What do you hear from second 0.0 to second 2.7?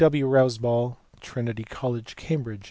W. W. ROUSE BALL. TRINITY COLLEGE, CAMBRIDGE.